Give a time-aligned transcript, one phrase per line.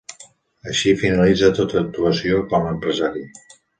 [0.69, 3.23] Així finalitza tota actuació com a empresari.